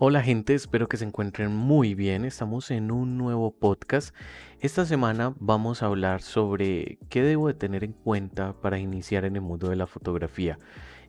[0.00, 2.24] Hola gente, espero que se encuentren muy bien.
[2.24, 4.14] Estamos en un nuevo podcast.
[4.60, 9.34] Esta semana vamos a hablar sobre qué debo de tener en cuenta para iniciar en
[9.34, 10.56] el mundo de la fotografía.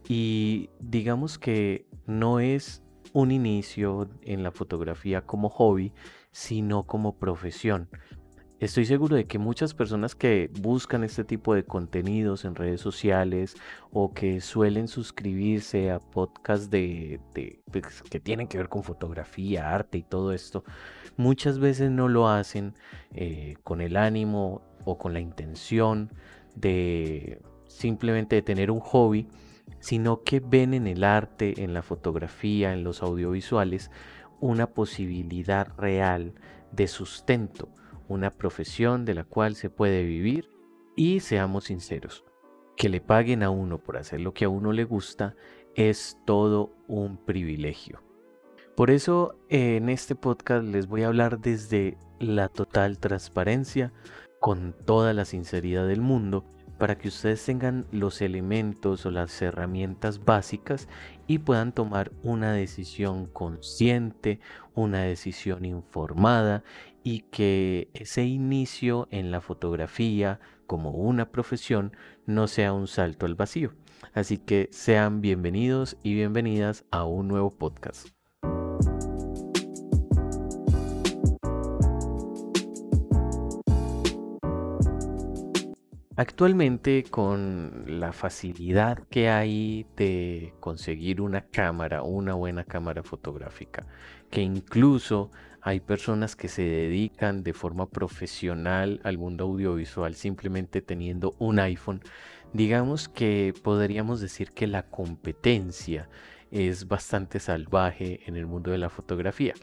[0.08, 2.82] Y digamos que no es
[3.14, 5.94] un inicio en la fotografía como hobby,
[6.32, 7.90] sino como profesión.
[8.60, 13.55] Estoy seguro de que muchas personas que buscan este tipo de contenidos en redes sociales
[13.94, 16.68] o que suelen suscribirse a podcasts
[17.72, 20.66] pues, que tienen que ver con fotografía, arte y todo esto,
[21.16, 22.73] muchas veces no lo hacen
[23.13, 26.12] eh, con el ánimo o con la intención
[26.57, 29.30] de simplemente de tener un hobby,
[29.80, 33.90] sino que ven en el arte, en la fotografía, en los audiovisuales,
[34.41, 36.34] una posibilidad real
[36.73, 37.70] de sustento
[38.09, 40.49] una profesión de la cual se puede vivir
[40.95, 42.26] y seamos sinceros,
[42.76, 45.35] que le paguen a uno por hacer lo que a uno le gusta
[45.76, 48.04] es todo un privilegio.
[48.76, 53.93] Por eso en este podcast les voy a hablar desde la total transparencia,
[54.40, 56.45] con toda la sinceridad del mundo,
[56.77, 60.87] para que ustedes tengan los elementos o las herramientas básicas
[61.27, 64.40] y puedan tomar una decisión consciente,
[64.75, 66.63] una decisión informada
[67.03, 71.91] y que ese inicio en la fotografía como una profesión
[72.25, 73.74] no sea un salto al vacío.
[74.13, 78.19] Así que sean bienvenidos y bienvenidas a un nuevo podcast.
[86.19, 93.88] Actualmente con la facilidad que hay de conseguir una cámara, una buena cámara fotográfica,
[94.29, 95.31] que incluso
[95.62, 102.01] hay personas que se dedican de forma profesional al mundo audiovisual simplemente teniendo un iPhone,
[102.51, 106.09] digamos que podríamos decir que la competencia
[106.51, 109.53] es bastante salvaje en el mundo de la fotografía.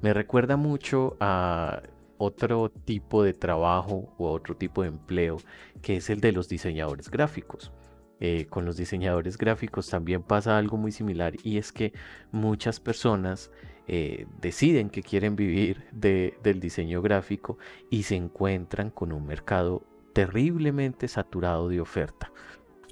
[0.00, 1.80] Me recuerda mucho a
[2.24, 5.38] otro tipo de trabajo o otro tipo de empleo,
[5.82, 7.72] que es el de los diseñadores gráficos.
[8.20, 11.92] Eh, con los diseñadores gráficos también pasa algo muy similar y es que
[12.30, 13.50] muchas personas
[13.88, 17.58] eh, deciden que quieren vivir del diseño gráfico
[17.90, 19.82] y se encuentran con un mercado
[20.12, 22.30] terriblemente saturado de oferta.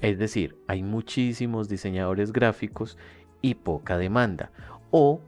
[0.00, 2.98] Es decir, hay muchísimos diseñadores gráficos
[3.40, 4.50] y poca demanda.
[4.90, 5.20] O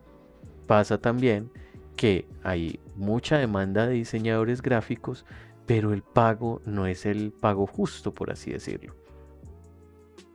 [0.66, 1.50] pasa también
[1.97, 5.25] que hay mucha demanda de diseñadores gráficos,
[5.66, 8.94] pero el pago no es el pago justo, por así decirlo.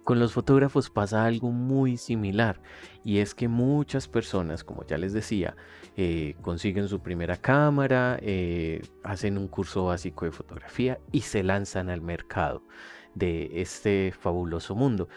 [0.03, 2.61] Con los fotógrafos pasa algo muy similar
[3.03, 5.57] y es que muchas personas, como ya les decía,
[5.97, 11.89] eh, consiguen su primera cámara, eh, hacen un curso básico de fotografía y se lanzan
[11.89, 12.63] al mercado
[13.15, 15.09] de este fabuloso mundo.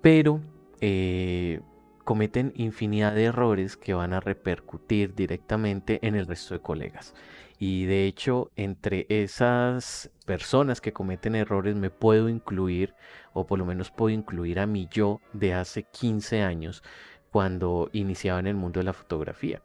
[0.00, 0.40] Pero
[0.80, 1.60] eh,
[2.04, 7.14] cometen infinidad de errores que van a repercutir directamente en el resto de colegas.
[7.58, 12.94] Y de hecho, entre esas personas que cometen errores me puedo incluir,
[13.32, 16.82] o por lo menos puedo incluir a mi yo de hace 15 años,
[17.30, 19.62] cuando iniciaba en el mundo de la fotografía.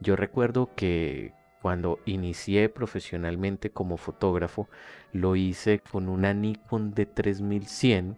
[0.00, 4.68] Yo recuerdo que cuando inicié profesionalmente como fotógrafo,
[5.12, 8.16] lo hice con una Nikon de 3100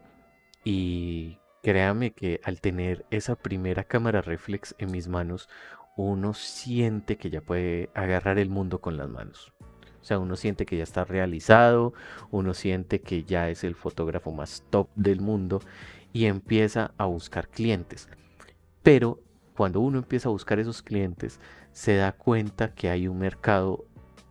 [0.65, 5.49] y Créame que al tener esa primera cámara reflex en mis manos,
[5.97, 9.53] uno siente que ya puede agarrar el mundo con las manos.
[10.01, 11.93] O sea, uno siente que ya está realizado,
[12.31, 15.61] uno siente que ya es el fotógrafo más top del mundo
[16.15, 18.09] y empieza a buscar clientes.
[18.83, 19.21] Pero
[19.55, 21.39] cuando uno empieza a buscar esos clientes,
[21.73, 23.85] se da cuenta que hay un mercado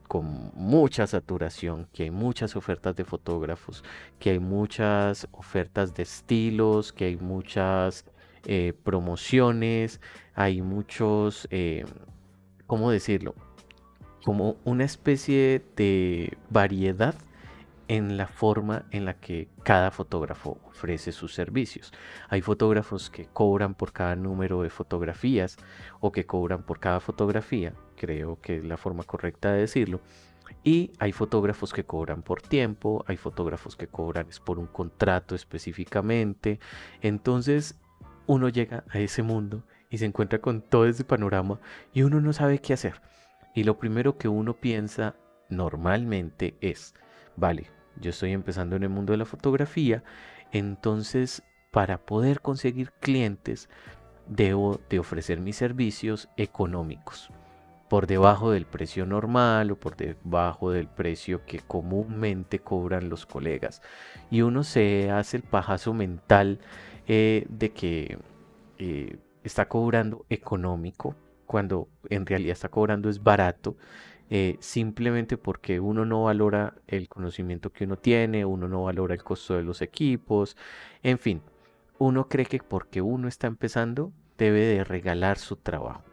[0.10, 3.84] con mucha saturación, que hay muchas ofertas de fotógrafos,
[4.18, 8.06] que hay muchas ofertas de estilos, que hay muchas
[8.46, 10.02] eh, promociones,
[10.34, 11.86] hay muchos, eh,
[12.66, 13.36] ¿cómo decirlo?
[14.26, 17.14] Como una especie de variedad
[17.88, 21.92] en la forma en la que cada fotógrafo ofrece sus servicios.
[22.30, 25.58] Hay fotógrafos que cobran por cada número de fotografías
[26.00, 30.00] o que cobran por cada fotografía, creo que es la forma correcta de decirlo.
[30.64, 36.60] Y hay fotógrafos que cobran por tiempo, hay fotógrafos que cobran por un contrato específicamente.
[37.02, 37.80] Entonces
[38.26, 41.60] uno llega a ese mundo y se encuentra con todo ese panorama
[41.94, 43.02] y uno no sabe qué hacer.
[43.54, 45.16] Y lo primero que uno piensa
[45.50, 46.96] normalmente es,
[47.36, 47.68] vale,
[48.00, 50.04] yo estoy empezando en el mundo de la fotografía,
[50.52, 53.70] entonces para poder conseguir clientes
[54.28, 57.32] debo de ofrecer mis servicios económicos
[57.90, 63.82] por debajo del precio normal o por debajo del precio que comúnmente cobran los colegas.
[64.30, 66.60] Y uno se hace el pajazo mental
[67.08, 68.18] eh, de que
[68.78, 71.16] eh, está cobrando económico
[71.48, 73.76] cuando en realidad está cobrando es barato,
[74.30, 79.24] eh, simplemente porque uno no valora el conocimiento que uno tiene, uno no valora el
[79.24, 80.56] costo de los equipos,
[81.02, 81.42] en fin,
[81.98, 86.04] uno cree que porque uno está empezando debe de regalar su trabajo.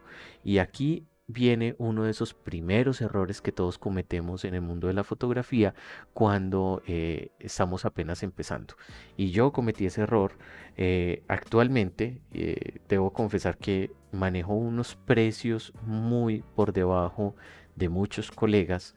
[0.43, 4.93] Y aquí viene uno de esos primeros errores que todos cometemos en el mundo de
[4.93, 5.75] la fotografía
[6.13, 8.75] cuando eh, estamos apenas empezando.
[9.17, 10.37] Y yo cometí ese error.
[10.77, 17.35] Eh, actualmente eh, debo confesar que manejo unos precios muy por debajo
[17.75, 18.95] de muchos colegas,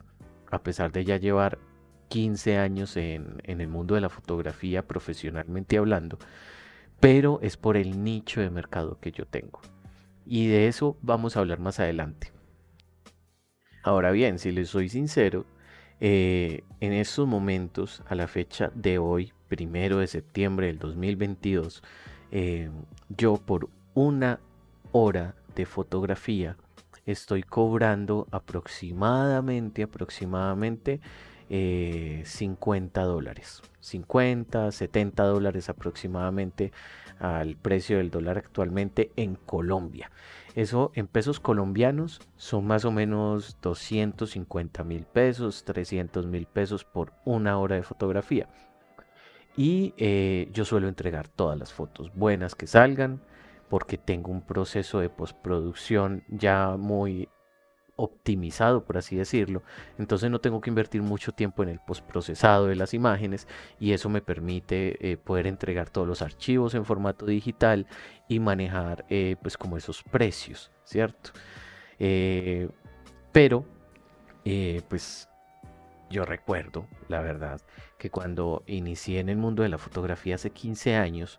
[0.50, 1.58] a pesar de ya llevar
[2.08, 6.18] 15 años en, en el mundo de la fotografía profesionalmente hablando,
[7.00, 9.60] pero es por el nicho de mercado que yo tengo
[10.26, 12.32] y de eso vamos a hablar más adelante.
[13.82, 15.46] Ahora bien, si les soy sincero,
[16.00, 21.82] eh, en estos momentos, a la fecha de hoy, primero de septiembre del 2022,
[22.30, 22.70] eh,
[23.08, 24.40] yo por una
[24.92, 26.56] hora de fotografía
[27.06, 31.00] estoy cobrando aproximadamente, aproximadamente
[31.50, 33.62] 50 eh, dólares.
[33.80, 36.72] 50, 70 dólares aproximadamente
[37.18, 40.10] al precio del dólar actualmente en Colombia.
[40.54, 47.12] Eso en pesos colombianos son más o menos 250 mil pesos, 300 mil pesos por
[47.24, 48.48] una hora de fotografía.
[49.56, 53.20] Y eh, yo suelo entregar todas las fotos buenas que salgan
[53.68, 57.28] porque tengo un proceso de postproducción ya muy
[58.00, 59.62] optimizado, por así decirlo.
[59.98, 63.46] Entonces no tengo que invertir mucho tiempo en el postprocesado de las imágenes
[63.78, 67.86] y eso me permite eh, poder entregar todos los archivos en formato digital
[68.28, 71.30] y manejar eh, pues como esos precios, ¿cierto?
[71.98, 72.68] Eh,
[73.32, 73.64] pero
[74.88, 75.28] pues
[76.10, 77.60] yo recuerdo, la verdad,
[77.98, 81.38] que cuando inicié en el mundo de la fotografía hace 15 años,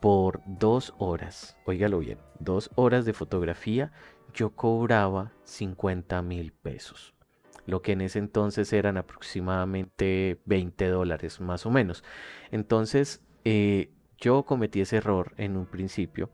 [0.00, 3.92] por dos horas, óigalo bien, dos horas de fotografía,
[4.34, 7.14] yo cobraba 50 mil pesos,
[7.66, 12.04] lo que en ese entonces eran aproximadamente 20 dólares más o menos.
[12.50, 16.30] Entonces, eh, yo cometí ese error en un principio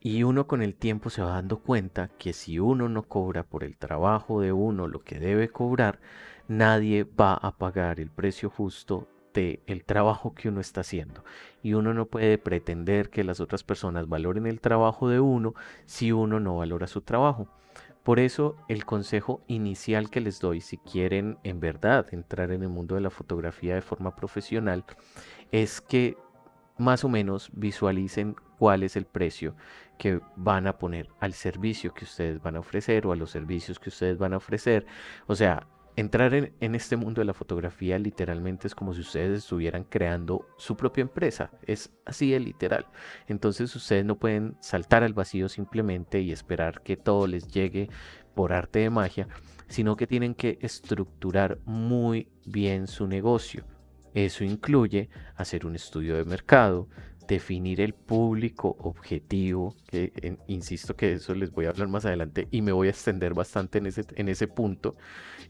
[0.00, 3.64] y uno con el tiempo se va dando cuenta que si uno no cobra por
[3.64, 6.00] el trabajo de uno lo que debe cobrar,
[6.46, 11.24] nadie va a pagar el precio justo el trabajo que uno está haciendo.
[11.62, 15.54] Y uno no puede pretender que las otras personas valoren el trabajo de uno
[15.84, 17.48] si uno no valora su trabajo.
[18.02, 22.68] Por eso el consejo inicial que les doy si quieren en verdad entrar en el
[22.68, 24.84] mundo de la fotografía de forma profesional
[25.50, 26.16] es que
[26.78, 29.56] más o menos visualicen cuál es el precio
[29.98, 33.78] que van a poner al servicio que ustedes van a ofrecer o a los servicios
[33.78, 34.86] que ustedes van a ofrecer.
[35.26, 35.66] O sea,
[35.96, 40.76] entrar en, este mundo de la fotografía literalmente es como si ustedes estuvieran creando su
[40.76, 41.50] propia empresa.
[41.66, 42.86] Es así de literal.
[43.26, 47.88] Entonces ustedes no pueden saltar al vacío simplemente y esperar que todo les llegue
[48.34, 49.28] por arte de magia,
[49.68, 53.64] sino que tienen que estructurar muy bien su negocio.
[54.12, 56.88] Eso incluye hacer un estudio de mercado,
[57.26, 62.62] definir el público objetivo, que insisto que eso les voy a hablar más adelante y
[62.62, 64.94] me voy a extender bastante en ese, en ese punto,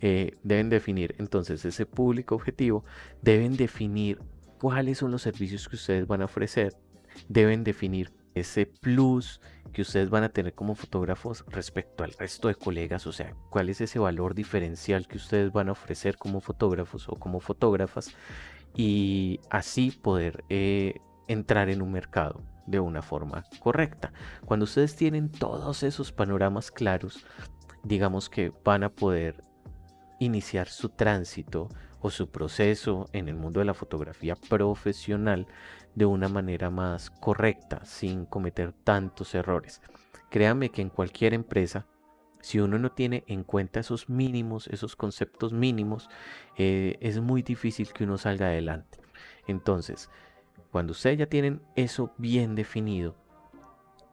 [0.01, 2.85] eh, deben definir entonces ese público objetivo,
[3.23, 4.19] deben definir
[4.59, 6.75] cuáles son los servicios que ustedes van a ofrecer,
[7.29, 9.41] deben definir ese plus
[9.73, 13.69] que ustedes van a tener como fotógrafos respecto al resto de colegas, o sea, cuál
[13.71, 18.15] es ese valor diferencial que ustedes van a ofrecer como fotógrafos o como fotógrafas
[18.75, 24.13] y así poder eh, entrar en un mercado de una forma correcta.
[24.45, 27.25] Cuando ustedes tienen todos esos panoramas claros,
[27.85, 29.43] digamos que van a poder
[30.19, 31.69] iniciar su tránsito
[32.01, 35.47] o su proceso en el mundo de la fotografía profesional
[35.95, 39.81] de una manera más correcta, sin cometer tantos errores.
[40.31, 41.87] Créanme que en cualquier empresa,
[42.41, 46.09] si uno no tiene en cuenta esos mínimos, esos conceptos mínimos,
[46.57, 48.99] eh, es muy difícil que uno salga adelante.
[49.47, 50.11] Entonces,
[50.71, 53.17] cuando ustedes ya tienen eso bien definido,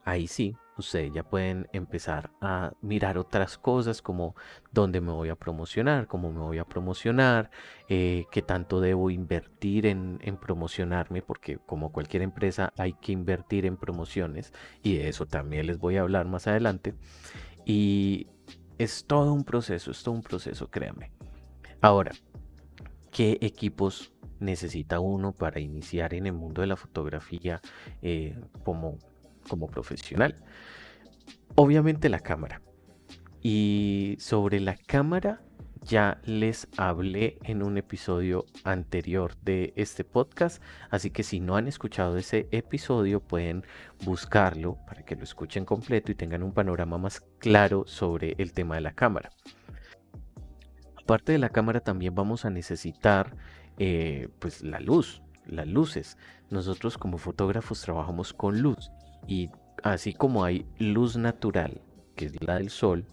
[0.06, 4.36] ahí sí, ustedes ya pueden empezar a mirar otras cosas como
[4.72, 7.52] dónde me voy a promocionar, cómo me voy a promocionar,
[7.90, 13.66] eh, qué tanto debo invertir en, en, promocionarme, porque como cualquier empresa hay que invertir
[13.66, 16.96] en promociones y de eso también les voy a hablar más adelante.
[17.66, 18.28] Y
[18.78, 21.12] es todo un proceso, es todo un proceso, créanme.
[21.82, 22.12] Ahora,
[23.12, 24.13] ¿qué equipos
[24.44, 27.62] necesita uno para iniciar en el mundo de la fotografía
[28.02, 29.00] eh, como,
[29.48, 30.36] como profesional.
[31.56, 32.62] Obviamente la cámara.
[33.42, 35.42] Y sobre la cámara
[35.84, 41.68] ya les hablé en un episodio anterior de este podcast, así que si no han
[41.68, 43.66] escuchado ese episodio pueden
[44.06, 48.76] buscarlo para que lo escuchen completo y tengan un panorama más claro sobre el tema
[48.76, 49.32] de la cámara.
[51.04, 53.36] Aparte de la cámara también vamos a necesitar
[53.78, 56.18] eh, pues la luz, las luces.
[56.50, 58.90] Nosotros como fotógrafos trabajamos con luz
[59.28, 59.50] y
[59.84, 61.82] así como hay luz natural,
[62.16, 63.06] que es la del sol,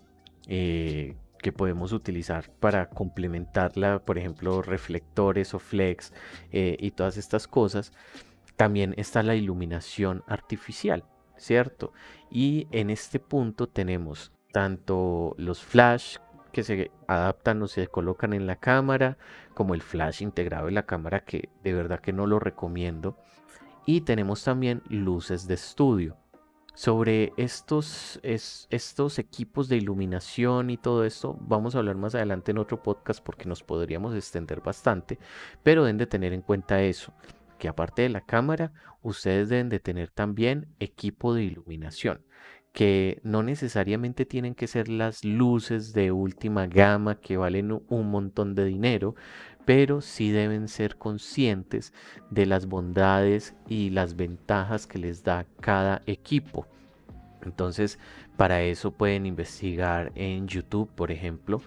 [0.47, 6.12] eh, que podemos utilizar para complementarla, por ejemplo, reflectores o flex
[6.52, 7.92] eh, y todas estas cosas,
[8.56, 11.04] también está la iluminación artificial,
[11.37, 11.92] ¿cierto?
[12.30, 16.18] Y en este punto tenemos tanto los flash
[16.50, 19.19] que se adaptan o se colocan en la cámara,
[19.54, 23.16] como el flash integrado en la cámara, que de verdad que no lo recomiendo.
[23.87, 26.16] Y tenemos también luces de estudio.
[26.75, 32.59] Sobre estos, estos equipos de iluminación y todo esto, vamos a hablar más adelante en
[32.59, 35.19] otro podcast porque nos podríamos extender bastante,
[35.62, 37.12] pero deben de tener en cuenta eso,
[37.59, 42.25] que aparte de la cámara, ustedes deben de tener también equipo de iluminación
[42.72, 48.54] que no necesariamente tienen que ser las luces de última gama que valen un montón
[48.54, 49.14] de dinero,
[49.64, 51.92] pero sí deben ser conscientes
[52.30, 56.66] de las bondades y las ventajas que les da cada equipo.
[57.42, 57.98] Entonces,
[58.36, 61.60] para eso pueden investigar en YouTube, por ejemplo,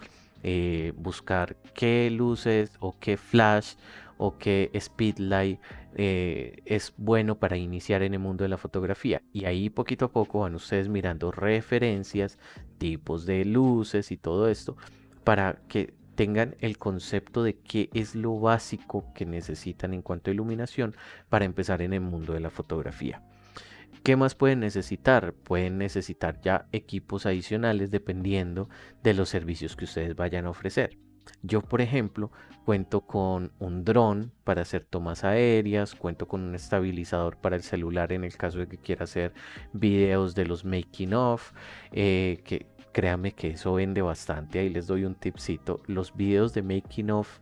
[0.44, 3.76] eh, buscar qué luces o qué flash
[4.26, 5.60] o qué speedlight
[5.96, 9.22] eh, es bueno para iniciar en el mundo de la fotografía.
[9.34, 12.40] Y ahí poquito a poco van ustedes mirando referencias,
[12.78, 14.78] tipos de luces y todo esto
[15.26, 20.34] para que tengan el concepto de qué es lo básico que necesitan en cuanto a
[20.34, 20.96] iluminación
[21.28, 23.22] para empezar en el mundo de la fotografía.
[24.04, 25.34] ¿Qué más pueden necesitar?
[25.34, 28.70] Pueden necesitar ya equipos adicionales dependiendo
[29.04, 30.98] de los servicios que ustedes vayan a ofrecer.
[31.42, 32.32] Yo, por ejemplo,
[32.66, 38.14] cuento con un dron para hacer tomas aéreas, cuento con un estabilizador para el celular
[38.14, 39.34] en el caso de que quiera hacer
[39.74, 41.52] videos de los making of,
[41.92, 44.60] eh, que créanme que eso vende bastante.
[44.60, 45.82] Ahí les doy un tipcito.
[45.88, 47.40] Los videos de making of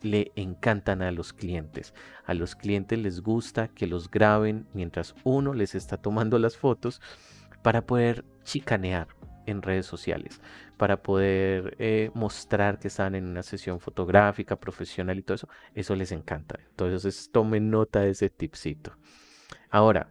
[0.00, 1.94] le encantan a los clientes.
[2.24, 7.00] A los clientes les gusta que los graben mientras uno les está tomando las fotos
[7.62, 9.08] para poder chicanear,
[9.46, 10.40] en redes sociales
[10.82, 15.48] para poder eh, mostrar que están en una sesión fotográfica, profesional y todo eso.
[15.76, 16.58] Eso les encanta.
[16.70, 18.98] Entonces tomen nota de ese tipcito.
[19.70, 20.10] Ahora,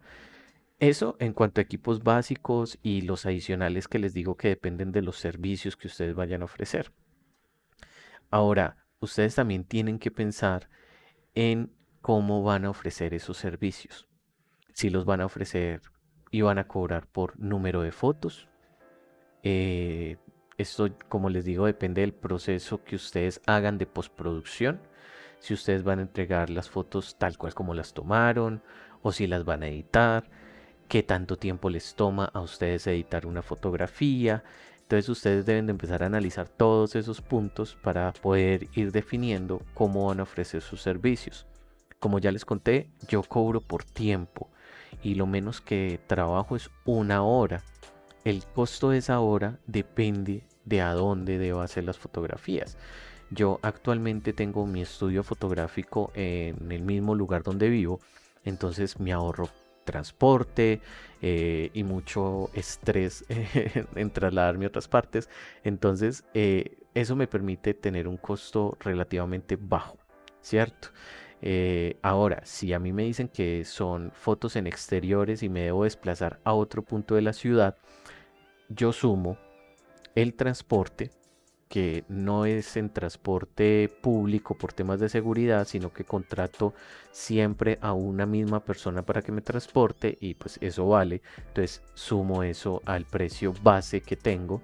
[0.78, 5.02] eso en cuanto a equipos básicos y los adicionales que les digo que dependen de
[5.02, 6.90] los servicios que ustedes vayan a ofrecer.
[8.30, 10.70] Ahora, ustedes también tienen que pensar
[11.34, 14.08] en cómo van a ofrecer esos servicios.
[14.72, 15.82] Si los van a ofrecer
[16.30, 18.48] y van a cobrar por número de fotos,
[19.42, 20.16] eh,
[20.58, 24.80] esto, como les digo, depende del proceso que ustedes hagan de postproducción.
[25.38, 28.62] Si ustedes van a entregar las fotos tal cual como las tomaron
[29.02, 30.30] o si las van a editar,
[30.88, 34.44] qué tanto tiempo les toma a ustedes editar una fotografía.
[34.82, 40.06] Entonces ustedes deben de empezar a analizar todos esos puntos para poder ir definiendo cómo
[40.06, 41.46] van a ofrecer sus servicios.
[41.98, 44.50] Como ya les conté, yo cobro por tiempo
[45.02, 47.62] y lo menos que trabajo es una hora
[48.24, 52.76] el costo de esa hora depende de a dónde debo hacer las fotografías.
[53.30, 58.00] Yo actualmente tengo mi estudio fotográfico en el mismo lugar donde vivo,
[58.44, 59.48] entonces me ahorro
[59.84, 60.80] transporte
[61.20, 63.24] eh, y mucho estrés
[63.96, 65.28] en trasladarme a otras partes.
[65.64, 69.98] Entonces, eh, eso me permite tener un costo relativamente bajo,
[70.40, 70.88] ¿cierto?
[71.40, 75.84] Eh, ahora, si a mí me dicen que son fotos en exteriores y me debo
[75.84, 77.76] desplazar a otro punto de la ciudad,
[78.74, 79.36] yo sumo
[80.14, 81.10] el transporte,
[81.68, 86.74] que no es en transporte público por temas de seguridad, sino que contrato
[87.12, 91.22] siempre a una misma persona para que me transporte y pues eso vale.
[91.38, 94.60] Entonces sumo eso al precio base que tengo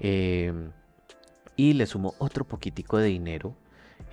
[0.00, 0.70] em,
[1.56, 3.54] y le sumo otro poquitico de dinero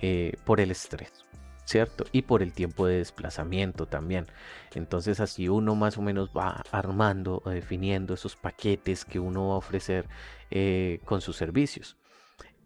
[0.00, 1.27] eh, por el estrés.
[1.68, 2.06] ¿Cierto?
[2.12, 4.26] Y por el tiempo de desplazamiento también.
[4.74, 9.54] Entonces así uno más o menos va armando o definiendo esos paquetes que uno va
[9.54, 10.06] a ofrecer
[10.50, 11.98] eh, con sus servicios.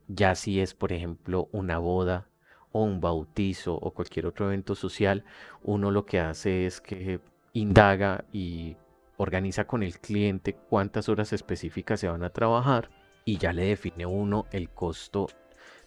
[0.07, 2.29] Ya si es, por ejemplo, una boda
[2.71, 5.25] o un bautizo o cualquier otro evento social,
[5.63, 7.19] uno lo que hace es que
[7.55, 8.77] indaga y
[9.17, 12.91] organiza con el cliente cuántas horas específicas se van a trabajar
[13.25, 15.27] y ya le define uno el costo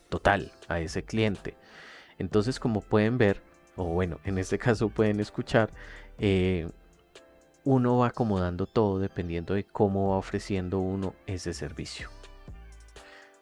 [0.09, 1.55] total a ese cliente.
[2.19, 3.41] Entonces, como pueden ver,
[3.75, 5.69] o bueno, en este caso pueden escuchar,
[6.17, 6.69] eh,
[7.63, 12.09] uno va acomodando todo dependiendo de cómo va ofreciendo uno ese servicio.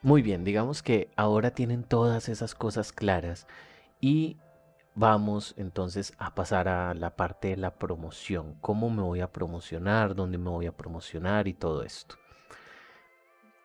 [0.01, 3.47] Muy bien, digamos que ahora tienen todas esas cosas claras
[4.01, 4.37] y
[4.95, 8.55] vamos entonces a pasar a la parte de la promoción.
[8.61, 10.15] ¿Cómo me voy a promocionar?
[10.15, 11.47] ¿Dónde me voy a promocionar?
[11.47, 12.15] Y todo esto.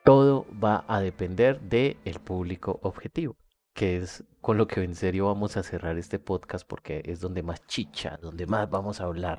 [0.05, 3.37] Todo va a depender del el público objetivo,
[3.78, 7.44] que es con lo que en serio vamos a cerrar este podcast porque es donde
[7.44, 9.38] más chicha, donde más vamos a hablar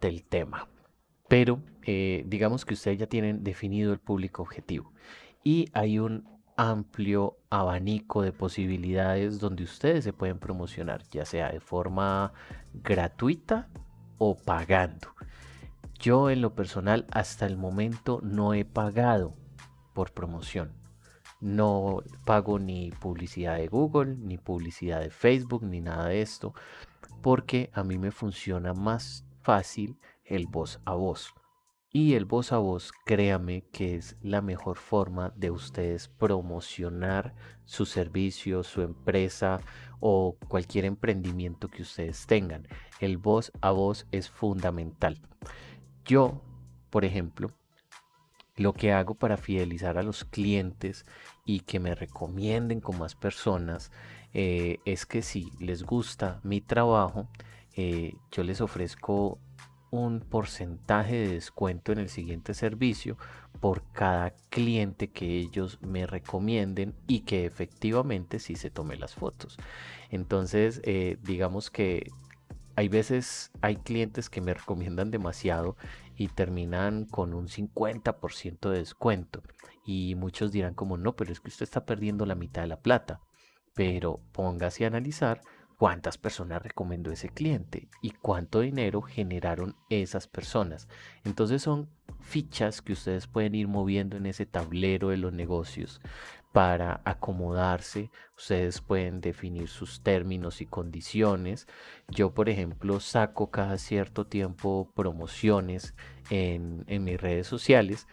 [0.00, 0.68] del tema.
[1.28, 4.92] Pero eh, digamos que ustedes ya tienen definido el público objetivo
[5.44, 11.60] y hay un amplio abanico de posibilidades donde ustedes se pueden promocionar, ya sea de
[11.60, 12.32] forma
[12.74, 13.68] gratuita
[14.18, 15.14] o pagando.
[16.00, 19.36] Yo en lo personal hasta el momento no he pagado
[19.94, 20.85] por promoción.
[21.40, 26.54] No pago ni publicidad de Google, ni publicidad de Facebook, ni nada de esto,
[27.22, 31.34] porque a mí me funciona más fácil el voz a voz.
[31.90, 37.86] Y el voz a voz, créame que es la mejor forma de ustedes promocionar su
[37.86, 39.60] servicio, su empresa
[40.00, 42.68] o cualquier emprendimiento que ustedes tengan.
[43.00, 45.22] El voz a voz es fundamental.
[46.04, 46.42] Yo,
[46.90, 47.56] por ejemplo,
[48.56, 51.04] lo que hago para fidelizar a los clientes
[51.44, 53.90] y que me recomienden con más personas
[54.32, 57.28] eh, es que si les gusta mi trabajo,
[57.76, 59.38] eh, yo les ofrezco
[59.90, 63.16] un porcentaje de descuento en el siguiente servicio
[63.60, 69.56] por cada cliente que ellos me recomienden y que efectivamente sí se tome las fotos.
[70.10, 72.10] Entonces, eh, digamos que
[72.74, 75.76] hay veces, hay clientes que me recomiendan demasiado
[76.16, 79.42] y terminan con un 50% de descuento.
[79.84, 82.80] Y muchos dirán como, no, pero es que usted está perdiendo la mitad de la
[82.80, 83.20] plata.
[83.74, 85.42] Pero póngase a analizar
[85.76, 90.88] cuántas personas recomendó ese cliente y cuánto dinero generaron esas personas.
[91.24, 96.00] Entonces son fichas que ustedes pueden ir moviendo en ese tablero de los negocios
[96.52, 98.10] para acomodarse.
[98.36, 101.66] Ustedes pueden definir sus términos y condiciones.
[102.08, 105.94] Yo, por ejemplo, saco cada cierto tiempo promociones
[106.30, 108.06] en, mis redes sociales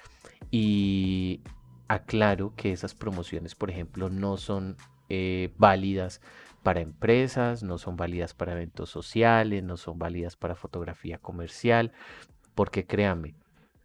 [0.52, 1.42] y
[1.88, 4.78] aclaro que esas promociones, por ejemplo, no son
[5.10, 6.22] eh, válidas
[6.64, 11.92] para empresas, no son válidas para eventos sociales, no son válidas para fotografía comercial,
[12.56, 13.36] porque créanme,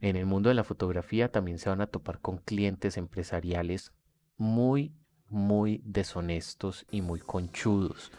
[0.01, 3.93] en el mundo de la fotografía también se van a topar con clientes empresariales
[4.39, 4.93] muy,
[5.29, 8.11] muy deshonestos y muy conchudos.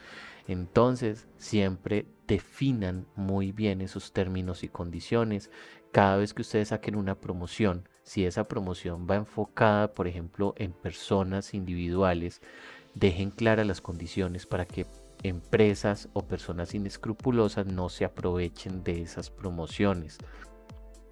[0.47, 5.49] Entonces, siempre definan muy bien esos términos y condiciones.
[5.91, 10.71] Cada vez que ustedes saquen una promoción, si esa promoción va enfocada, por ejemplo, en
[10.71, 12.41] personas individuales,
[12.95, 14.85] dejen claras las condiciones para que
[15.23, 20.17] empresas o personas inescrupulosas no se aprovechen de esas promociones.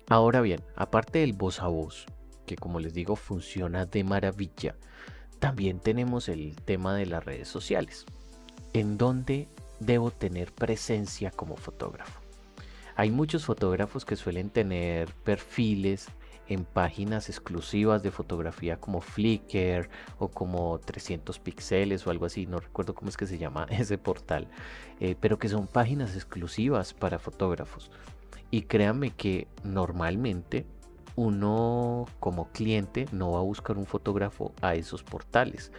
[0.09, 2.05] Ahora bien, aparte del voz a voz,
[2.47, 4.75] que como les digo funciona de maravilla,
[5.37, 8.05] también tenemos el tema de las redes sociales,
[8.73, 9.47] en donde
[9.79, 12.21] debo tener presencia como fotógrafo.
[12.95, 16.07] Hay muchos fotógrafos que suelen tener perfiles
[16.47, 22.59] en páginas exclusivas de fotografía como Flickr o como 300 píxeles o algo así, no
[22.59, 24.47] recuerdo cómo es que se llama ese portal,
[24.99, 27.91] eh, pero que son páginas exclusivas para fotógrafos.
[28.49, 30.65] Y créanme que normalmente
[31.17, 35.71] uno como cliente no va a buscar un fotógrafo a esos portales.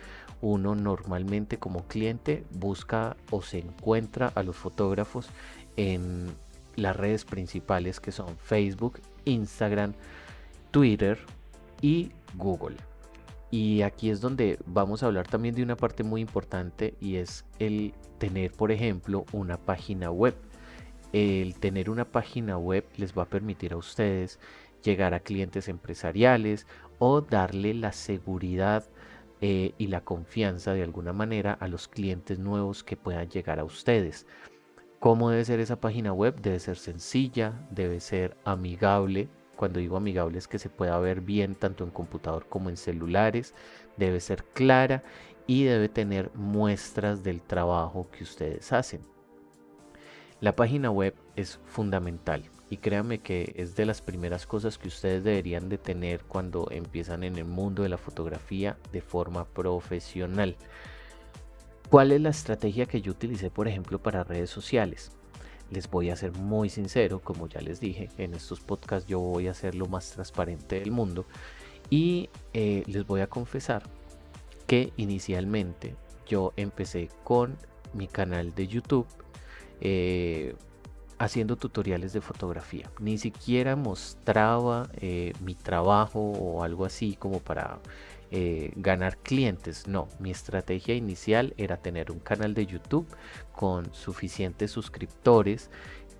[0.42, 5.30] Uno normalmente como cliente busca o se encuentra a los fotógrafos
[5.76, 6.26] en
[6.74, 9.94] las redes principales que son Facebook, Instagram,
[10.72, 11.18] Twitter
[11.80, 12.76] y Google.
[13.52, 17.44] Y aquí es donde vamos a hablar también de una parte muy importante y es
[17.60, 20.34] el tener, por ejemplo, una página web.
[21.12, 24.38] El tener una página web les va a permitir a ustedes
[24.82, 26.66] llegar a clientes empresariales
[26.98, 28.84] o darle la seguridad
[29.40, 33.64] eh, y la confianza de alguna manera a los clientes nuevos que puedan llegar a
[33.64, 34.26] ustedes.
[34.98, 36.40] ¿Cómo debe ser esa página web?
[36.40, 41.54] Debe ser sencilla, debe ser amigable, cuando digo amigable es que se pueda ver bien
[41.54, 43.54] tanto en computador como en celulares,
[43.96, 45.04] debe ser clara
[45.46, 49.02] y debe tener muestras del trabajo que ustedes hacen.
[50.40, 55.24] La página web es fundamental y créanme que es de las primeras cosas que ustedes
[55.24, 60.56] deberían de tener cuando empiezan en el mundo de la fotografía de forma profesional.
[61.90, 65.12] ¿Cuál es la estrategia que yo utilicé, por ejemplo, para redes sociales?
[65.70, 69.48] les voy a ser muy sincero, como ya les dije, en estos podcasts yo voy
[69.48, 71.26] a ser lo más transparente del mundo
[71.90, 73.82] y eh, les voy a confesar
[74.66, 75.94] que inicialmente
[76.26, 77.56] yo empecé con
[77.94, 79.06] mi canal de YouTube
[79.80, 80.54] eh,
[81.18, 82.90] haciendo tutoriales de fotografía.
[83.00, 87.78] Ni siquiera mostraba eh, mi trabajo o algo así como para
[88.30, 89.86] eh, ganar clientes.
[89.88, 93.06] No, mi estrategia inicial era tener un canal de YouTube
[93.52, 95.70] con suficientes suscriptores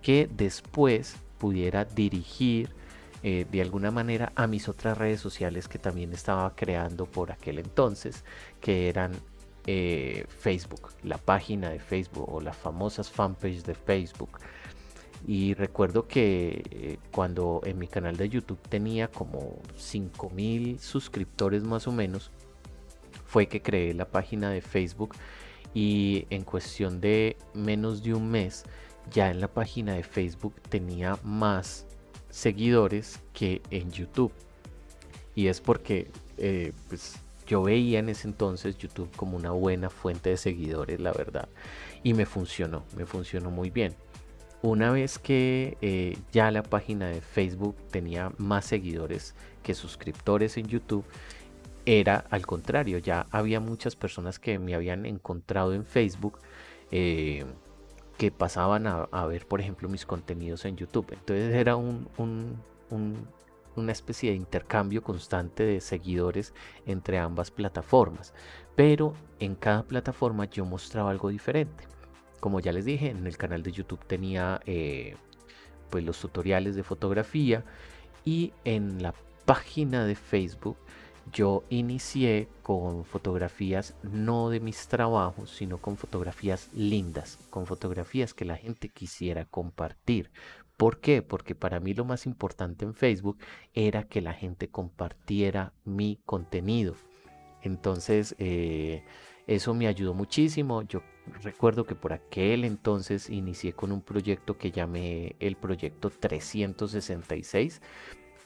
[0.03, 2.71] que después pudiera dirigir
[3.23, 7.59] eh, de alguna manera a mis otras redes sociales que también estaba creando por aquel
[7.59, 8.25] entonces,
[8.61, 9.13] que eran
[10.29, 14.39] Facebook, la página de Facebook o las famosas fanpage de Facebook.
[15.27, 21.87] Y recuerdo que eh, cuando en mi canal de YouTube tenía como 5000 suscriptores más
[21.87, 22.31] o menos,
[23.27, 25.15] fue que creé la página de Facebook
[25.75, 28.65] y en cuestión de menos de un mes
[29.13, 31.87] ya en la página de Facebook tenía más
[32.31, 34.33] seguidores que en YouTube.
[35.35, 40.31] Y es porque eh, pues, yo veía en ese entonces YouTube como una buena fuente
[40.31, 41.49] de seguidores, la verdad.
[42.03, 43.95] Y me funcionó, me funcionó muy bien.
[44.63, 50.67] Una vez que eh, ya la página de Facebook tenía más seguidores que suscriptores en
[50.67, 51.05] YouTube,
[51.87, 56.39] era al contrario, ya había muchas personas que me habían encontrado en Facebook.
[56.91, 57.45] Eh,
[58.19, 61.07] que pasaban a, ver, por ejemplo, mis contenidos en YouTube.
[61.13, 62.09] Entonces era un,
[63.77, 66.53] una especie de intercambio constante de seguidores
[66.85, 68.35] entre ambas plataformas.
[68.75, 71.85] Pero en cada plataforma yo mostraba algo diferente.
[72.41, 75.17] Como ya les dije, en el canal de YouTube tenía eh,
[75.91, 77.65] pues los tutoriales de fotografía
[78.25, 80.77] y en la página de Facebook
[81.33, 88.45] yo inicié con fotografías no de mis trabajos, sino con fotografías lindas, con fotografías que
[88.45, 90.31] la gente quisiera compartir.
[90.77, 91.23] ¿Por qué?
[91.23, 93.39] Porque para mí lo más importante en Facebook
[93.75, 96.95] era que la gente compartiera mi contenido.
[97.63, 99.03] Entonces, eh,
[99.47, 100.83] eso me ayudó muchísimo.
[100.83, 101.03] Yo
[101.43, 107.81] recuerdo que por aquel entonces inicié con un proyecto que llamé el proyecto 366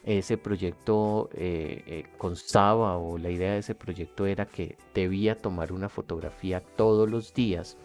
[0.04, 5.72] ese proyecto eh, eh, constaba o la idea de ese proyecto era que debía tomar
[5.72, 7.76] una fotografía todos los días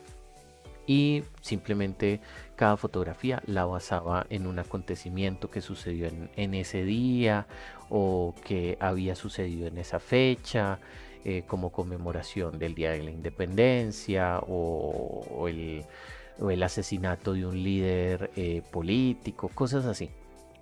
[0.88, 2.22] y simplemente
[2.56, 7.46] cada fotografía la basaba en un acontecimiento que sucedió en, ese día
[7.90, 10.80] o que había sucedido en esa fecha
[11.28, 18.32] eh, como conmemoración del Día de la Independencia o, el, asesinato de un líder
[18.72, 20.10] político, cosas así.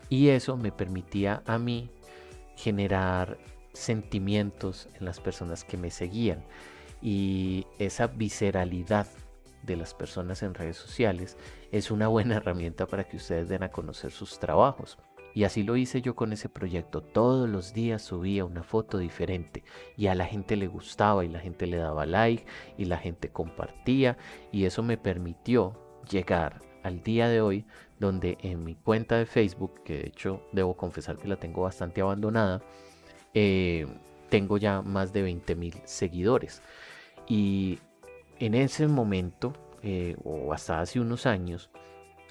[0.10, 1.90] Y eso me permitía a mí
[2.56, 3.38] generar
[3.74, 6.44] sentimientos en las personas que me seguían.
[7.02, 9.08] Y esa visceralidad
[9.64, 11.38] de las personas en redes sociales
[11.72, 14.98] es una buena herramienta para que ustedes den a conocer sus trabajos.
[15.36, 17.02] Y así lo hice yo con ese proyecto.
[17.02, 19.66] Todos los días subía una foto diferente
[19.98, 22.46] y a la gente le gustaba y la gente le daba like
[22.78, 24.18] y la gente compartía
[24.54, 25.74] y eso me permitió
[26.10, 27.66] llegar al día de hoy
[28.00, 32.00] donde en mi cuenta de Facebook, que de hecho debo confesar que la tengo bastante
[32.00, 32.62] abandonada,
[33.34, 33.88] eh,
[34.30, 36.62] tengo ya más de 20 mil seguidores.
[37.28, 37.80] Y
[38.40, 39.52] en ese momento,
[39.84, 41.70] eh, o hasta hace unos años,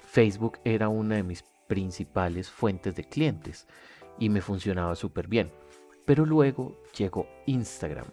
[0.07, 3.67] Facebook era una de mis principales fuentes de clientes
[4.19, 5.51] y me funcionaba súper bien.
[6.05, 8.07] Pero luego llegó Instagram.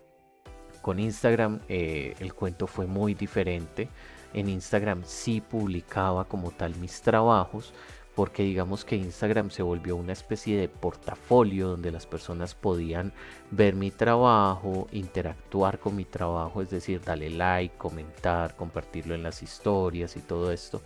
[0.80, 3.88] Con Instagram eh, el cuento fue muy diferente
[4.34, 7.72] en Instagram sí publicaba como tal mis trabajos,
[8.14, 13.12] porque digamos que Instagram se volvió una especie de portafolio donde las personas podían
[13.50, 19.42] ver mi trabajo, interactuar con mi trabajo, es decir, darle like, comentar, compartirlo en las
[19.42, 20.82] historias y todo esto.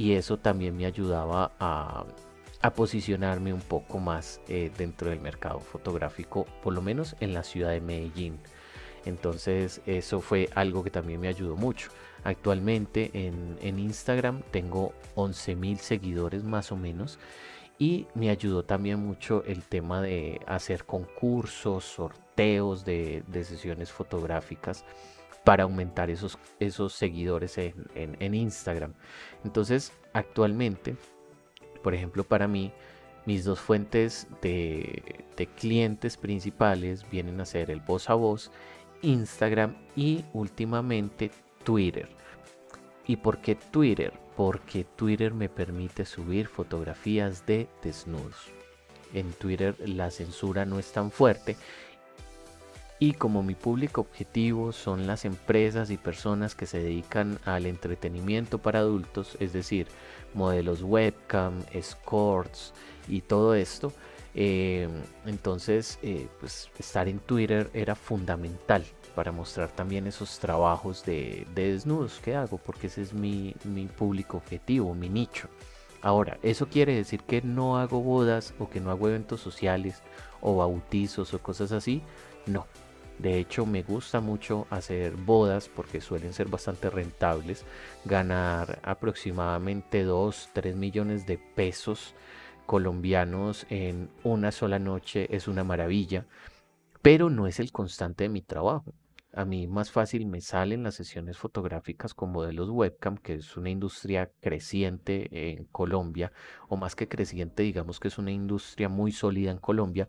[0.00, 2.06] Y eso también me ayudaba a,
[2.74, 7.68] posicionarme un poco más eh, dentro del mercado fotográfico, por lo menos en la ciudad
[7.68, 8.38] de Medellín.
[9.04, 11.90] Entonces eso fue algo que también me ayudó mucho.
[12.24, 17.18] Actualmente en, Instagram tengo 11 mil seguidores más o menos
[17.78, 24.82] y me ayudó también mucho el tema de hacer concursos, sorteos de, sesiones fotográficas
[25.44, 28.94] para aumentar esos, esos seguidores en, Instagram.
[29.44, 30.96] Entonces actualmente,
[31.82, 32.72] por ejemplo para mí,
[33.26, 38.50] mis dos fuentes de, de clientes principales vienen a ser el voz a voz
[39.02, 41.30] Instagram y últimamente
[41.64, 42.08] Twitter.
[43.06, 44.12] ¿Y por qué Twitter?
[44.36, 48.48] Porque Twitter me permite subir fotografías de desnudos.
[49.12, 51.56] En Twitter la censura no es tan fuerte
[53.02, 58.58] y como mi público objetivo son las empresas y personas que se dedican al entretenimiento
[58.58, 59.88] para adultos, es decir,
[60.34, 62.74] modelos webcam, escorts
[63.08, 63.90] y todo esto,
[64.34, 64.86] eh,
[65.24, 68.84] entonces eh, pues estar en Twitter era fundamental
[69.14, 73.54] para mostrar también esos trabajos de, desnudos que hago, porque ese es mi,
[73.96, 75.48] público objetivo, mi nicho.
[76.02, 80.02] Ahora, ¿eso quiere decir que no hago bodas o que no hago eventos sociales
[80.40, 82.02] o bautizos o cosas así?
[82.46, 82.66] No,
[83.20, 87.66] De hecho, me gusta mucho hacer bodas porque suelen ser bastante rentables.
[88.06, 92.14] Ganar aproximadamente 2, 3 millones de pesos
[92.64, 96.24] colombianos en una sola noche es una maravilla,
[97.02, 98.94] pero no es el constante de mi trabajo.
[99.34, 103.68] A mí más fácil me salen las sesiones fotográficas con modelos webcam, que es una
[103.68, 106.32] industria creciente en Colombia,
[106.68, 110.08] o más que creciente, digamos que es una industria muy sólida en Colombia.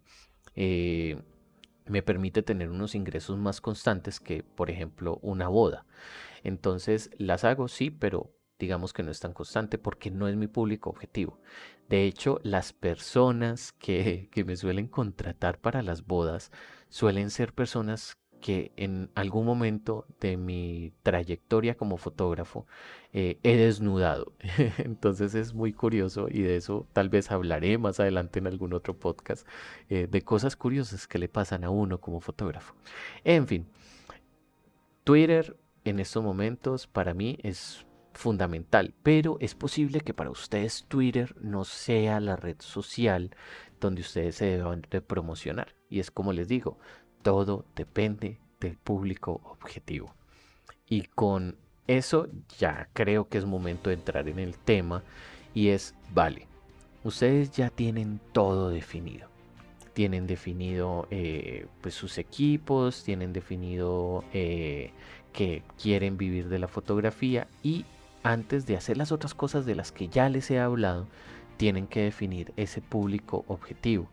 [0.56, 1.22] Eh,
[1.86, 5.86] me permite tener unos ingresos más constantes que, por ejemplo, una boda.
[6.44, 10.48] Entonces, las hago, sí, pero digamos que no es tan constante porque no es mi
[10.48, 11.40] público objetivo.
[11.90, 16.52] De hecho, las personas que, que me suelen contratar para las bodas
[16.90, 22.66] suelen ser personas que en algún momento de mi trayectoria como fotógrafo
[23.14, 24.34] eh, he desnudado.
[24.78, 28.98] Entonces es muy curioso y de eso tal vez hablaré más adelante en algún otro
[28.98, 29.48] podcast,
[29.90, 32.76] eh, de cosas curiosas que le pasan a uno como fotógrafo.
[33.24, 33.68] En fin,
[35.04, 41.36] Twitter en estos momentos para mí es fundamental, pero es posible que para ustedes Twitter
[41.40, 43.36] no sea la red social
[43.80, 45.76] donde ustedes se deban de promocionar.
[45.90, 46.78] Y es como les digo,
[47.22, 50.14] todo depende del público objetivo.
[50.88, 51.58] Y con
[51.88, 55.04] eso ya creo que es momento de entrar en el tema
[55.54, 56.48] y es, vale,
[57.04, 59.28] ustedes ya tienen todo definido.
[59.94, 64.92] Tienen definido eh, pues sus equipos, tienen definido eh,
[65.34, 67.86] que quieren vivir de la fotografía y
[68.24, 71.08] antes de hacer las otras cosas de las que ya les he hablado,
[71.58, 74.10] tienen que definir ese público objetivo.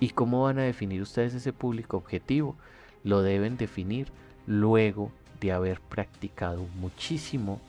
[0.00, 2.56] ¿Y cómo van a definir ustedes ese público objetivo?
[3.02, 4.08] Lo deben definir
[4.46, 7.60] luego de haber practicado muchísimo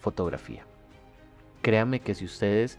[0.00, 0.64] fotografía.
[1.62, 2.78] Créanme que si ustedes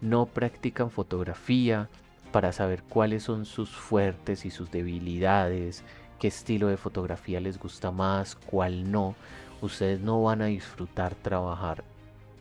[0.00, 1.88] no practican fotografía
[2.32, 5.84] para saber cuáles son sus fuertes y sus debilidades,
[6.18, 9.14] qué estilo de fotografía les gusta más, cuál no,
[9.60, 11.84] ustedes no van a disfrutar trabajar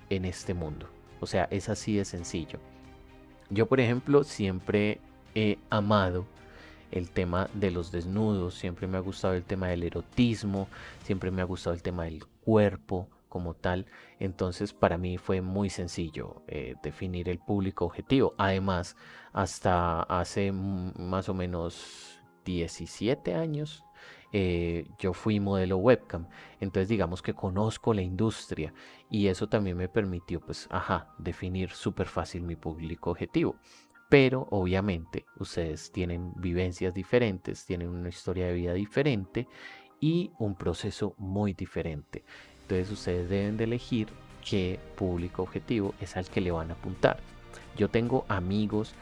[0.09, 0.87] en este mundo.
[1.19, 2.59] O sea, es así de sencillo.
[3.49, 4.99] Yo, por ejemplo, siempre
[5.35, 6.25] he amado
[6.91, 10.67] el tema de los desnudos, siempre me ha gustado el tema del erotismo,
[11.03, 13.87] siempre me ha gustado el tema del cuerpo como tal.
[14.19, 18.35] Entonces para mí fue muy sencillo eh, definir el público objetivo.
[18.37, 18.95] Además,
[19.31, 23.83] hasta hace más o menos 17 años
[24.31, 26.27] eh, yo fui modelo webcam.
[26.59, 28.73] Entonces digamos que conozco la industria
[29.09, 33.55] y eso también me permitió pues, ajá, definir súper fácil mi público objetivo.
[34.13, 39.47] Pero obviamente ustedes tienen vivencias diferentes, tienen una historia de vida diferente
[39.99, 42.23] y un proceso muy diferente.
[42.61, 44.09] Entonces ustedes deben de elegir
[44.47, 47.17] qué público objetivo es al que le van a apuntar.
[47.75, 48.93] Yo tengo amigos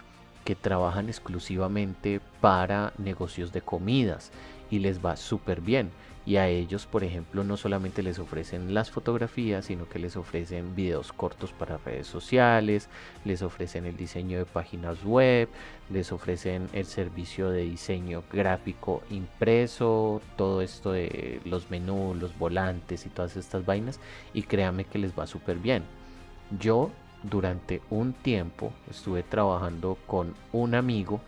[0.46, 4.32] que trabajan exclusivamente para negocios de comidas
[4.70, 5.92] y les va súper bien.
[6.24, 10.76] Y a ellos, por ejemplo, no solamente les ofrecen las fotografías, sino que les ofrecen
[10.76, 12.90] videos cortos para redes sociales,
[13.26, 15.50] les ofrecen el diseño de páginas web,
[15.90, 23.06] les ofrecen el servicio de diseño gráfico impreso, todo esto de los menús, los volantes
[23.08, 24.00] y todas estas vainas.
[24.34, 25.84] Y créanme que les va súper bien.
[26.60, 26.92] Yo
[27.24, 31.22] durante un tiempo estuve trabajando con un amigo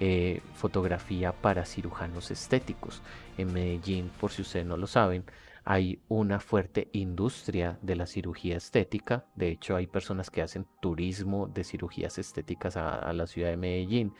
[0.00, 3.02] eh, fotografía para cirujanos estéticos.
[3.36, 5.24] En Medellín, por si ustedes no lo saben,
[5.64, 9.26] hay una fuerte industria de la cirugía estética.
[9.34, 14.14] De hecho, hay personas que hacen turismo de cirugías estéticas a, la ciudad de Medellín.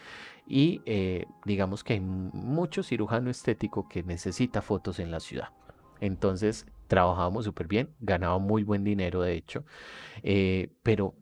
[0.47, 5.49] Y eh, digamos que hay mucho cirujano estético que necesita fotos en la ciudad.
[6.01, 9.65] Entonces, trabajábamos súper bien, ganaba muy buen dinero, de hecho.
[10.23, 11.15] Eh, pero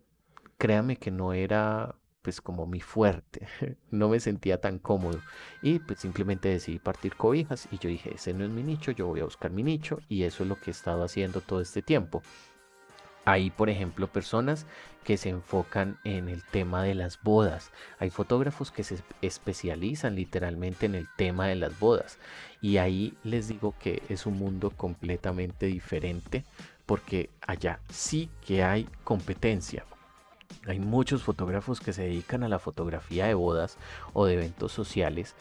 [0.58, 1.94] créame que no era
[2.26, 3.46] pues como mi fuerte,
[3.92, 5.20] no me sentía tan cómodo
[5.62, 9.06] y pues simplemente decidí partir cobijas y yo dije, ese no es mi nicho, yo
[9.06, 11.82] voy a buscar mi nicho y eso es lo que he estado haciendo todo este
[11.82, 12.24] tiempo.
[13.24, 14.66] Hay, por ejemplo, personas
[15.04, 17.70] que se enfocan en el tema de las bodas.
[18.00, 22.18] Hay fotógrafos que se especializan literalmente en el tema de las bodas.
[22.60, 26.44] Y ahí les digo que es un mundo completamente diferente
[26.86, 29.84] porque allá sí que hay competencia.
[30.66, 33.78] Hay muchos fotógrafos que se dedican a la fotografía de bodas
[34.12, 35.34] o de eventos sociales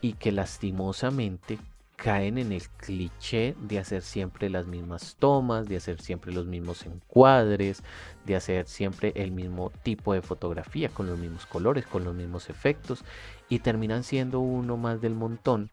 [0.00, 1.58] y que lastimosamente
[1.96, 6.84] caen en el cliché de hacer siempre las mismas tomas, de hacer siempre los mismos
[6.86, 7.82] encuadres,
[8.24, 12.50] de hacer siempre el mismo tipo de fotografía con los mismos colores, con los mismos
[12.50, 13.04] efectos
[13.48, 15.70] y terminan siendo uno más del montón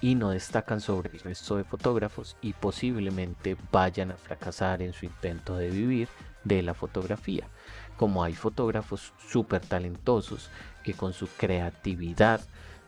[0.00, 5.06] y no destacan sobre el resto de fotógrafos y posiblemente vayan a fracasar en su
[5.06, 6.08] intento de vivir
[6.44, 7.48] de la fotografía
[7.98, 10.50] como hay fotógrafos súper talentosos
[10.82, 12.40] que con su creatividad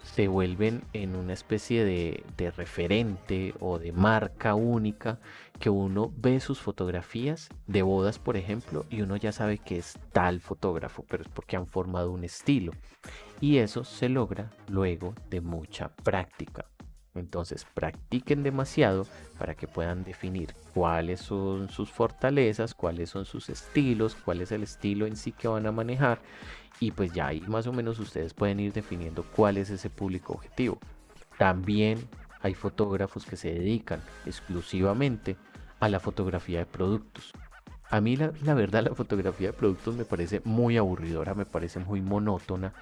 [0.03, 5.19] se vuelven en una especie de, de, referente o de marca única
[5.59, 9.99] que uno ve sus fotografías de bodas, por ejemplo, y uno ya sabe que es
[10.13, 12.73] tal fotógrafo, pero es porque han formado un estilo.
[13.41, 16.65] Y eso se logra luego de mucha práctica.
[17.15, 19.07] Entonces practiquen demasiado
[19.39, 24.63] para que puedan definir cuáles son sus fortalezas, cuáles son sus estilos, cuál es el
[24.63, 26.21] estilo en sí que van a manejar
[26.79, 30.35] y pues ya ahí más o menos ustedes pueden ir definiendo cuál es ese público
[30.35, 30.79] objetivo.
[31.37, 32.09] También
[32.43, 35.37] hay fotógrafos que se dedican exclusivamente
[35.81, 37.33] a la fotografía de productos.
[37.91, 41.81] A mí la, la, verdad la fotografía de productos me parece muy aburridora, me parece
[41.81, 42.73] muy monótona,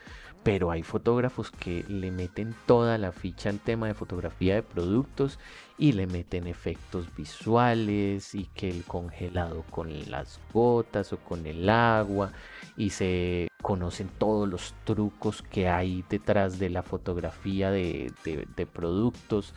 [0.42, 5.38] pero hay fotógrafos que le meten toda la ficha al tema de fotografía de productos
[5.78, 11.68] y le meten efectos visuales y que el congelado con las gotas o con el
[11.70, 12.32] agua
[12.76, 19.54] y se conocen todos los trucos que hay detrás de la fotografía de, de, productos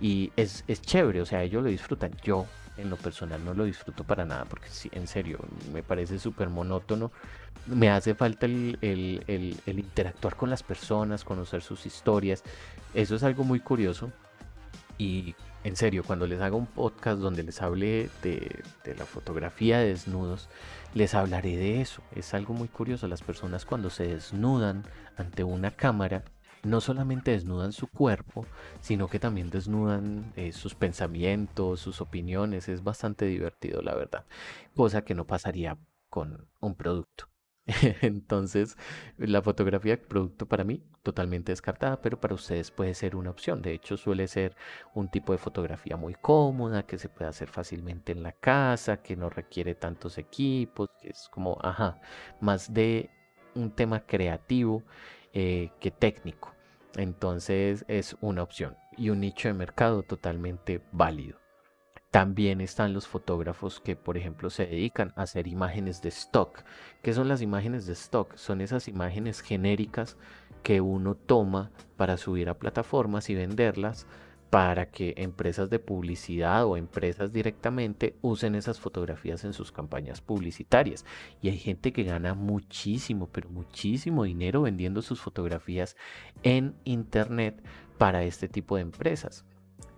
[0.00, 2.12] y es, es chévere, o sea, ellos lo disfrutan.
[2.24, 2.46] Yo
[2.82, 5.38] en lo personal no lo disfruto para nada porque sí, en serio
[5.72, 7.12] me parece súper monótono.
[7.66, 9.22] Me hace falta el, el,
[9.66, 12.42] el, interactuar con las personas, conocer sus historias.
[12.92, 14.10] Eso es algo muy curioso.
[14.98, 19.78] Y en serio, cuando les haga un podcast donde les hable de, de la fotografía
[19.78, 20.48] de desnudos,
[20.94, 22.02] les hablaré de eso.
[22.16, 23.06] Es algo muy curioso.
[23.06, 24.84] Las personas cuando se desnudan
[25.16, 26.24] ante una cámara
[26.62, 28.46] no solamente desnudan su cuerpo,
[28.80, 32.68] sino que también desnudan eh, sus pensamientos, sus opiniones.
[32.68, 34.24] Es bastante divertido, la verdad.
[34.74, 37.28] Cosa que no pasaría con un producto.
[38.02, 38.76] Entonces,
[39.18, 43.62] la fotografía producto para mí totalmente descartada, pero para ustedes puede ser una opción.
[43.62, 44.56] De hecho, suele ser
[44.94, 49.16] un tipo de fotografía muy cómoda, que se puede hacer fácilmente en la casa, que
[49.16, 52.00] no requiere tantos equipos, que es como, ajá,
[52.40, 53.10] más de
[53.54, 54.82] un tema creativo
[55.32, 56.54] eh, que técnico.
[56.96, 61.38] Entonces es una opción y un nicho de mercado totalmente válido.
[62.10, 66.62] También están los fotógrafos que, por ejemplo, se dedican a hacer imágenes de stock.
[67.00, 68.36] ¿Qué son las imágenes de stock?
[68.36, 70.18] Son esas imágenes genéricas
[70.62, 74.06] que uno toma para subir a plataformas y venderlas
[74.52, 81.06] para que empresas de publicidad o empresas directamente usen esas fotografías en sus campañas publicitarias.
[81.40, 85.96] Y hay gente que gana muchísimo, pero muchísimo dinero vendiendo sus fotografías
[86.42, 87.64] en Internet
[87.96, 89.46] para este tipo de empresas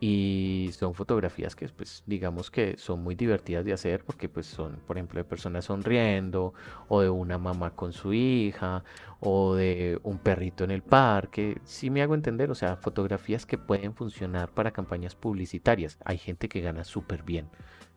[0.00, 4.80] y son fotografías que pues digamos que son muy divertidas de hacer porque pues son
[4.86, 6.52] por ejemplo de personas sonriendo
[6.88, 8.84] o de una mamá con su hija
[9.20, 11.58] o de un perrito en el parque.
[11.64, 15.98] Si me hago entender o sea fotografías que pueden funcionar para campañas publicitarias.
[16.04, 17.48] Hay gente que gana súper bien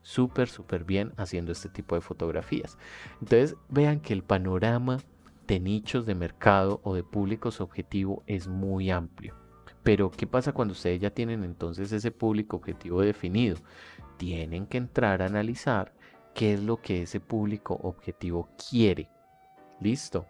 [0.02, 2.78] súper súper bien haciendo este tipo de fotografías.
[3.20, 5.00] Entonces vean que el panorama
[5.48, 9.47] de nichos de mercado o de públicos objetivo es muy amplio
[9.88, 13.56] pero ¿qué pasa cuando ustedes ya tienen entonces ese público objetivo definido?
[14.18, 15.94] Tienen que entrar a analizar
[16.36, 19.10] qué es lo que ese público objetivo quiere.
[19.80, 20.26] Listo.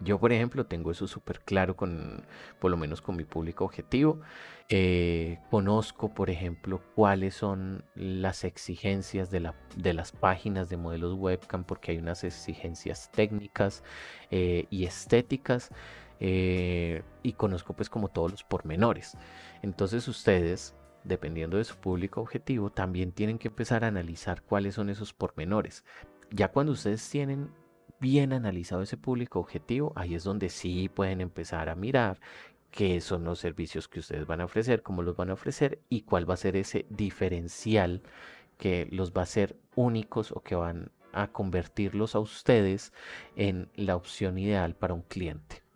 [0.00, 2.24] Yo, por ejemplo, tengo eso súper claro con,
[2.60, 4.22] por lo menos con mi público objetivo.
[4.70, 11.12] Eh, conozco, por ejemplo, cuáles son las exigencias de, la, de, las páginas de modelos
[11.12, 13.82] webcam, porque hay unas exigencias técnicas
[14.30, 15.72] eh, y estéticas.
[16.20, 19.16] Eh, y conozco pues como todos los pormenores.
[19.62, 24.90] Entonces ustedes, dependiendo de su público objetivo, también tienen que empezar a analizar cuáles son
[24.90, 25.84] esos pormenores.
[26.30, 27.50] Ya cuando ustedes tienen
[28.00, 32.20] bien analizado ese público objetivo, ahí es donde sí pueden empezar a mirar
[32.70, 36.02] qué son los servicios que ustedes van a ofrecer, cómo los van a ofrecer y
[36.02, 38.02] cuál va a ser ese diferencial
[38.58, 42.92] que los va a ser únicos o que van a convertirlos a ustedes
[43.36, 45.67] en la opción ideal para un cliente.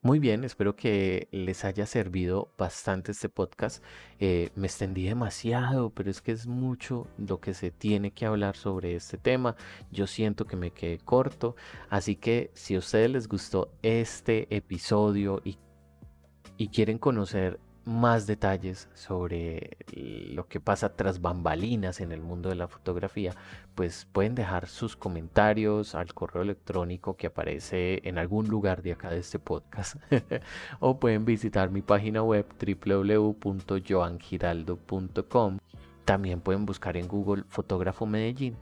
[0.00, 3.82] Muy bien, espero que les haya servido bastante este podcast.
[4.20, 8.54] Eh, me extendí demasiado, pero es que es mucho lo que se tiene que hablar
[8.56, 9.56] sobre este tema.
[9.90, 11.56] Yo siento que me quedé corto,
[11.90, 15.58] así que si a ustedes les gustó este episodio y,
[16.56, 22.54] y quieren conocer más detalles sobre lo que pasa tras bambalinas en el mundo de
[22.54, 23.34] la fotografía,
[23.74, 29.08] pues pueden dejar sus comentarios al correo electrónico que aparece en algún lugar de acá
[29.10, 29.96] de este podcast
[30.80, 35.58] o pueden visitar mi página web www.joangiraldo.com.
[36.04, 38.58] También pueden buscar en Google Fotógrafo Medellín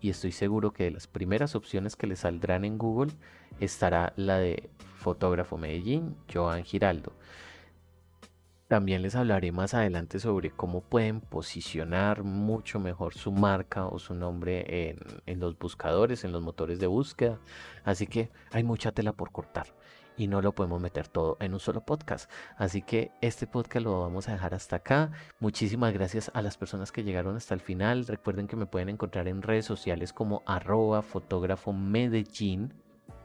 [0.00, 3.12] y estoy seguro que de las primeras opciones que les saldrán en Google
[3.60, 7.12] estará la de Fotógrafo Medellín, Joan Giraldo.
[8.70, 14.14] También les hablaré más adelante sobre cómo pueden posicionar mucho mejor su marca o su
[14.14, 14.94] nombre
[15.26, 17.40] en, los buscadores, en los motores de búsqueda.
[17.82, 19.66] Así que hay mucha tela por cortar.
[20.16, 22.30] y no lo podemos meter todo en un solo podcast.
[22.56, 25.10] Así que este podcast lo vamos a dejar hasta acá.
[25.40, 28.06] Muchísimas gracias a las personas que llegaron hasta el final.
[28.06, 32.72] Recuerden que me pueden encontrar en redes sociales como arroba fotógrafo Medellín,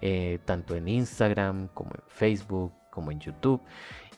[0.01, 3.61] eh, tanto en Instagram como en Facebook como en YouTube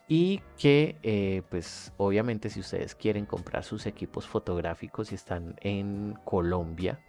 [0.08, 6.18] y que eh, pues obviamente si ustedes quieren comprar sus equipos fotográficos y están en
[6.24, 7.01] Colombia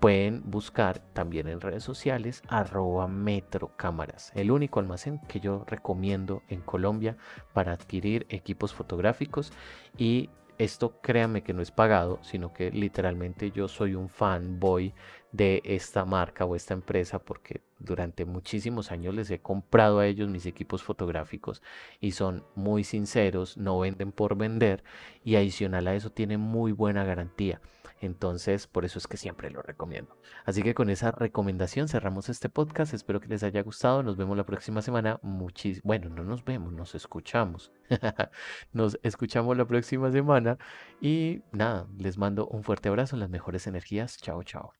[0.00, 6.42] pueden buscar también en redes sociales arroba metro cámaras el único almacén que yo recomiendo
[6.48, 7.16] en Colombia
[7.52, 9.52] para adquirir equipos fotográficos.
[9.96, 10.30] Y
[10.60, 14.92] esto créanme que no es pagado, sino que literalmente yo soy un fanboy
[15.32, 20.28] de esta marca o esta empresa porque durante muchísimos años les he comprado a ellos
[20.28, 21.62] mis equipos fotográficos
[22.00, 24.84] y son muy sinceros, no venden por vender
[25.24, 27.60] y adicional a eso tienen muy buena garantía.
[28.00, 30.16] Entonces, por eso es que siempre lo recomiendo.
[30.46, 32.94] Así que con esa recomendación cerramos este podcast.
[32.94, 34.02] Espero que les haya gustado.
[34.02, 35.20] Nos vemos la próxima semana.
[35.84, 37.72] Bueno, no nos vemos, nos escuchamos.
[38.72, 40.56] nos escuchamos la próxima semana.
[41.00, 44.16] Y nada, les mando un fuerte abrazo, las mejores energías.
[44.16, 44.72] Chao, chao.